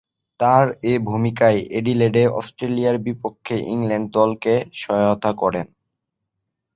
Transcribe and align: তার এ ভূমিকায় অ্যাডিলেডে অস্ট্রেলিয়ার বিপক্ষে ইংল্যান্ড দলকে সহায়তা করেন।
তার 0.39 0.63
এ 0.83 1.03
ভূমিকায় 1.07 1.59
অ্যাডিলেডে 1.71 2.23
অস্ট্রেলিয়ার 2.39 2.97
বিপক্ষে 3.05 3.55
ইংল্যান্ড 3.73 4.07
দলকে 4.17 4.53
সহায়তা 4.81 5.31
করেন। 5.41 5.67